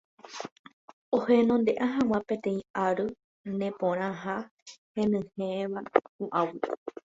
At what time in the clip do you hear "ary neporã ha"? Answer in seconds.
2.85-4.35